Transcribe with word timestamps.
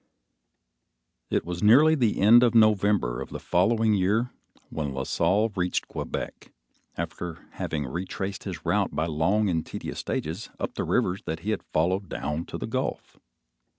It 1.29 1.45
was 1.45 1.61
nearly 1.61 1.93
the 1.93 2.19
end 2.19 2.41
of 2.41 2.55
November 2.55 3.21
of 3.21 3.29
the 3.29 3.39
following 3.39 3.93
year, 3.93 4.31
when 4.71 4.95
La 4.95 5.03
Salle 5.03 5.49
reached 5.55 5.87
Quebec, 5.87 6.51
after 6.97 7.47
having 7.51 7.85
retraced 7.85 8.45
his 8.45 8.65
route 8.65 8.95
by 8.95 9.05
long 9.05 9.47
and 9.47 9.63
tedious 9.63 9.99
stages 9.99 10.49
up 10.59 10.73
the 10.73 10.85
rivers 10.85 11.21
that 11.27 11.41
he 11.41 11.51
had 11.51 11.61
followed 11.61 12.09
down 12.09 12.45
to 12.45 12.57
the 12.57 12.65
Gulf. 12.65 13.19